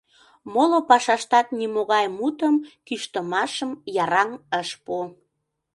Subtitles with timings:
[0.53, 2.55] Моло пашаштат нимогай мутым,
[2.87, 3.71] кӱштымашым
[4.03, 4.29] Яраҥ
[4.61, 4.95] ыш пу.